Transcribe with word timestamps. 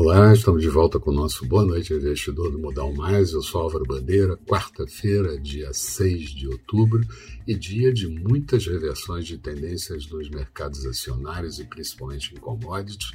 Olá, 0.00 0.32
estamos 0.32 0.62
de 0.62 0.68
volta 0.68 1.00
com 1.00 1.10
o 1.10 1.12
nosso 1.12 1.44
Boa 1.44 1.64
Noite 1.64 1.92
Investidor 1.92 2.52
do 2.52 2.58
Modal 2.60 2.94
Mais. 2.94 3.32
Eu 3.32 3.42
sou 3.42 3.62
Álvaro 3.62 3.84
Bandeira, 3.84 4.36
quarta-feira, 4.36 5.36
dia 5.36 5.72
6 5.72 6.30
de 6.30 6.46
outubro, 6.46 7.04
e 7.44 7.52
dia 7.52 7.92
de 7.92 8.06
muitas 8.06 8.64
reversões 8.64 9.26
de 9.26 9.36
tendências 9.38 10.06
nos 10.06 10.30
mercados 10.30 10.86
acionários 10.86 11.58
e 11.58 11.64
principalmente 11.64 12.32
em 12.32 12.38
commodities, 12.38 13.10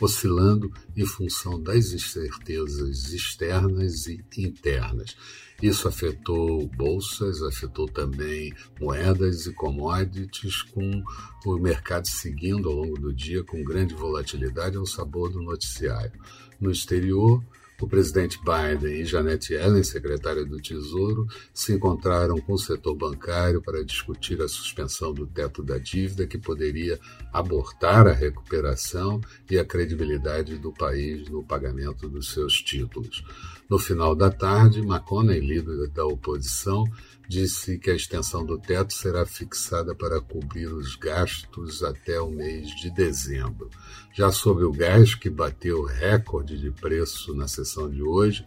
oscilando 0.00 0.72
em 0.96 1.06
função 1.06 1.62
das 1.62 1.92
incertezas 1.92 3.12
externas 3.12 4.08
e 4.08 4.20
internas. 4.36 5.16
Isso 5.62 5.86
afetou 5.86 6.66
bolsas, 6.66 7.40
afetou 7.42 7.86
também 7.86 8.52
moedas 8.80 9.46
e 9.46 9.52
commodities, 9.52 10.62
com 10.62 11.02
o 11.46 11.58
mercado 11.58 12.08
seguindo 12.08 12.68
ao 12.68 12.74
longo 12.74 12.98
do 12.98 13.12
dia 13.12 13.44
com 13.44 13.62
grande 13.62 13.94
volatilidade 13.94 14.76
ao 14.76 14.84
sabor 14.84 15.30
do 15.30 15.40
noticiário. 15.40 16.23
No 16.60 16.70
exterior, 16.70 17.42
o 17.80 17.88
presidente 17.88 18.38
Biden 18.38 19.00
e 19.00 19.04
Janet 19.04 19.52
Yellen, 19.52 19.82
secretária 19.82 20.44
do 20.44 20.58
Tesouro, 20.58 21.26
se 21.52 21.74
encontraram 21.74 22.40
com 22.40 22.54
o 22.54 22.58
setor 22.58 22.94
bancário 22.94 23.60
para 23.60 23.84
discutir 23.84 24.40
a 24.40 24.48
suspensão 24.48 25.12
do 25.12 25.26
teto 25.26 25.62
da 25.62 25.76
dívida, 25.76 26.26
que 26.26 26.38
poderia 26.38 26.98
abortar 27.32 28.06
a 28.06 28.12
recuperação 28.12 29.20
e 29.50 29.58
a 29.58 29.64
credibilidade 29.64 30.56
do 30.56 30.72
país 30.72 31.28
no 31.28 31.42
pagamento 31.42 32.08
dos 32.08 32.32
seus 32.32 32.54
títulos. 32.54 33.24
No 33.68 33.78
final 33.78 34.14
da 34.14 34.30
tarde, 34.30 34.80
McConnell, 34.80 35.40
líder 35.40 35.88
da 35.88 36.06
oposição, 36.06 36.84
disse 37.28 37.78
que 37.78 37.90
a 37.90 37.94
extensão 37.94 38.44
do 38.44 38.58
teto 38.58 38.92
será 38.92 39.24
fixada 39.24 39.94
para 39.94 40.20
cobrir 40.20 40.66
os 40.66 40.96
gastos 40.96 41.82
até 41.82 42.20
o 42.20 42.30
mês 42.30 42.68
de 42.76 42.90
dezembro. 42.90 43.70
Já 44.12 44.30
sobre 44.30 44.64
o 44.64 44.72
gás, 44.72 45.14
que 45.14 45.30
bateu 45.30 45.82
recorde 45.82 46.58
de 46.58 46.70
preço 46.70 47.34
na 47.34 47.48
sessão 47.48 47.90
de 47.90 48.02
hoje, 48.02 48.46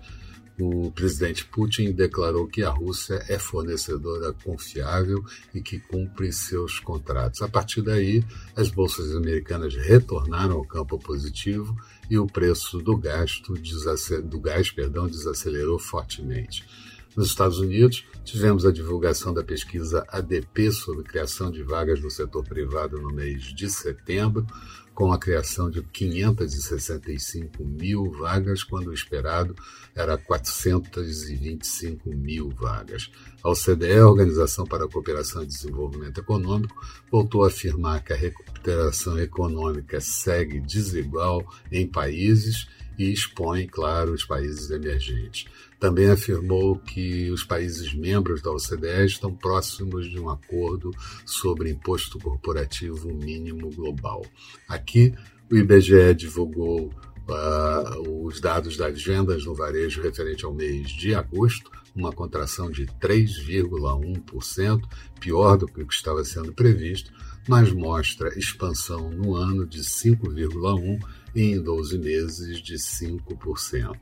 o 0.60 0.92
presidente 0.92 1.46
Putin 1.46 1.92
declarou 1.92 2.48
que 2.48 2.64
a 2.64 2.70
Rússia 2.70 3.24
é 3.28 3.38
fornecedora 3.38 4.34
confiável 4.44 5.24
e 5.54 5.62
que 5.62 5.80
cumpre 5.80 6.34
seus 6.34 6.80
contratos. 6.80 7.44
A 7.44 7.48
partir 7.48 7.84
daí, 7.84 8.24
as 8.56 8.70
bolsas 8.70 9.16
americanas 9.16 9.76
retornaram 9.76 10.56
ao 10.56 10.66
campo 10.66 10.98
positivo 10.98 11.76
e 12.10 12.18
o 12.18 12.26
preço 12.26 12.80
do, 12.80 12.98
gasto, 12.98 13.54
do 14.24 14.40
gás 14.40 14.72
perdão, 14.72 15.08
desacelerou 15.08 15.78
fortemente. 15.78 16.66
Nos 17.18 17.30
Estados 17.30 17.58
Unidos, 17.58 18.06
tivemos 18.24 18.64
a 18.64 18.72
divulgação 18.72 19.34
da 19.34 19.44
pesquisa 19.44 20.06
ADP 20.08 20.72
sobre 20.72 21.04
criação 21.04 21.50
de 21.50 21.64
vagas 21.64 22.00
no 22.00 22.12
setor 22.12 22.44
privado 22.44 23.02
no 23.02 23.12
mês 23.12 23.42
de 23.42 23.68
setembro, 23.72 24.46
com 24.94 25.12
a 25.12 25.18
criação 25.18 25.68
de 25.68 25.82
565 25.82 27.66
mil 27.66 28.12
vagas, 28.12 28.64
quando 28.64 28.90
o 28.90 28.94
esperado 28.94 29.56
era 29.96 30.16
425 30.16 32.08
mil 32.12 32.52
vagas. 32.52 33.10
A 33.44 33.50
OCDE, 33.50 33.98
a 33.98 34.08
Organização 34.08 34.66
para 34.66 34.86
a 34.86 34.88
Cooperação 34.88 35.42
e 35.42 35.48
Desenvolvimento 35.48 36.20
Econômico, 36.20 36.80
voltou 37.12 37.44
a 37.44 37.48
afirmar 37.48 38.04
que 38.04 38.14
a 38.14 38.16
recuperação 38.16 39.18
econômica 39.18 40.00
segue 40.00 40.60
desigual 40.60 41.44
em 41.72 41.88
países 41.88 42.68
e 42.98 43.12
expõe, 43.12 43.68
claro, 43.68 44.14
os 44.14 44.26
países 44.26 44.70
emergentes. 44.72 45.46
Também 45.80 46.10
afirmou 46.10 46.78
que 46.80 47.30
os 47.30 47.44
países 47.44 47.94
membros 47.94 48.42
da 48.42 48.52
OCDE 48.52 49.06
estão 49.06 49.34
próximos 49.34 50.10
de 50.10 50.20
um 50.20 50.30
acordo 50.30 50.92
sobre 51.26 51.70
imposto 51.70 52.18
corporativo 52.20 53.14
mínimo 53.14 53.70
global. 53.70 54.26
Aqui, 54.68 55.14
o 55.52 55.56
IBGE 55.56 56.16
divulgou 56.16 56.92
uh, 57.28 58.26
os 58.26 58.40
dados 58.42 58.76
das 58.76 59.04
vendas 59.04 59.46
no 59.46 59.54
varejo 59.54 60.02
referente 60.02 60.46
ao 60.46 60.54
mês 60.54 60.90
de 60.90 61.14
agosto, 61.14 61.70
uma 61.96 62.12
contração 62.12 62.72
de 62.72 62.86
3,1%, 62.86 64.82
pior 65.20 65.58
do 65.58 65.68
que 65.68 65.82
o 65.82 65.88
que 65.88 65.94
estava 65.94 66.24
sendo 66.24 66.54
previsto, 66.54 67.12
mas 67.48 67.72
mostra 67.72 68.38
expansão 68.38 69.10
no 69.10 69.36
ano 69.36 69.66
de 69.66 69.80
5,1% 69.80 71.00
e 71.36 71.42
em 71.44 71.62
12 71.62 71.98
meses 71.98 72.60
de 72.60 72.76
5%. 72.76 73.98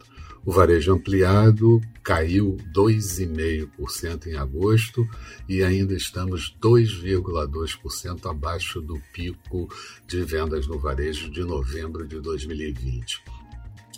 O 0.45 0.51
varejo 0.51 0.93
ampliado 0.93 1.81
caiu 2.03 2.55
2,5% 2.71 4.27
em 4.27 4.35
agosto 4.35 5.07
e 5.49 5.63
ainda 5.63 5.95
estamos 5.95 6.55
2,2% 6.61 8.29
abaixo 8.29 8.79
do 8.79 9.01
pico 9.11 9.67
de 10.07 10.23
vendas 10.23 10.67
no 10.67 10.77
varejo 10.77 11.31
de 11.31 11.43
novembro 11.43 12.07
de 12.07 12.19
2020. 12.19 13.23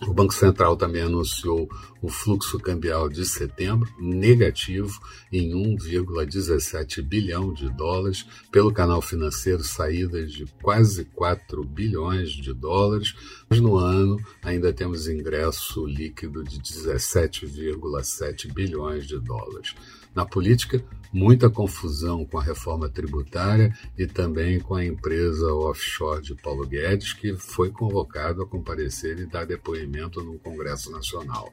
O 0.05 0.13
Banco 0.13 0.33
Central 0.33 0.77
também 0.77 1.01
anunciou 1.01 1.67
o 2.01 2.07
fluxo 2.07 2.59
cambial 2.59 3.09
de 3.09 3.25
setembro 3.25 3.89
negativo 3.99 4.99
em 5.31 5.51
1,17 5.51 7.01
bilhão 7.01 7.51
de 7.51 7.67
dólares, 7.69 8.25
pelo 8.51 8.71
canal 8.71 9.01
financeiro 9.01 9.63
saídas 9.63 10.31
de 10.31 10.45
quase 10.61 11.05
4 11.05 11.63
bilhões 11.63 12.29
de 12.29 12.53
dólares, 12.53 13.15
mas 13.49 13.59
no 13.59 13.75
ano 13.75 14.17
ainda 14.43 14.71
temos 14.71 15.07
ingresso 15.07 15.85
líquido 15.87 16.43
de 16.43 16.59
17,7 16.59 18.53
bilhões 18.53 19.07
de 19.07 19.19
dólares. 19.19 19.73
Na 20.13 20.25
política, 20.25 20.83
muita 21.11 21.49
confusão 21.49 22.25
com 22.25 22.37
a 22.37 22.43
reforma 22.43 22.89
tributária 22.89 23.75
e 23.97 24.05
também 24.05 24.59
com 24.59 24.75
a 24.75 24.85
empresa 24.85 25.53
offshore 25.53 26.21
de 26.21 26.35
Paulo 26.35 26.65
Guedes, 26.65 27.13
que 27.13 27.35
foi 27.35 27.69
convocado 27.69 28.41
a 28.41 28.47
comparecer 28.47 29.19
e 29.19 29.25
dar 29.25 29.45
depoimento 29.45 30.23
no 30.23 30.37
Congresso 30.39 30.91
Nacional. 30.91 31.51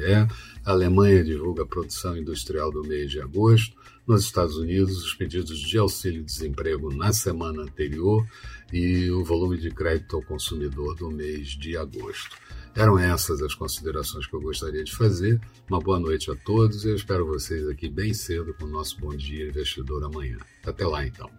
A 0.66 0.72
Alemanha 0.72 1.22
divulga 1.22 1.64
a 1.64 1.66
produção 1.66 2.16
industrial 2.16 2.72
do 2.72 2.84
mês 2.84 3.12
de 3.12 3.20
agosto. 3.20 3.76
Nos 4.08 4.24
Estados 4.24 4.56
Unidos, 4.56 5.04
os 5.04 5.14
pedidos 5.14 5.60
de 5.60 5.78
auxílio-desemprego 5.78 6.94
na 6.94 7.12
semana 7.12 7.64
anterior 7.64 8.26
e 8.72 9.12
o 9.12 9.26
volume 9.26 9.58
de 9.58 9.72
crédito 9.72 10.16
ao 10.16 10.24
consumidor 10.24 10.96
do 10.96 11.12
mês 11.12 11.50
de 11.50 11.76
agosto. 11.76 12.38
Eram 12.74 12.98
essas 12.98 13.42
as 13.42 13.54
considerações 13.54 14.26
que 14.26 14.34
eu 14.34 14.42
gostaria 14.42 14.86
de 14.86 14.96
fazer. 14.96 15.40
Uma 15.70 15.80
boa 15.80 16.00
noite 16.00 16.32
a 16.32 16.36
todos 16.36 16.86
e 16.86 16.90
eu 16.90 16.96
espero 16.96 17.26
vocês 17.26 17.68
aqui 17.68 17.90
bem 17.90 18.14
cedo 18.14 18.54
com 18.54 18.66
o 18.66 18.70
nosso 18.70 19.00
Bom 19.00 19.16
Dia 19.16 19.48
Investidor 19.48 20.04
amanhã. 20.06 20.38
Até 20.66 20.88
lá, 20.88 21.06
então. 21.06 21.30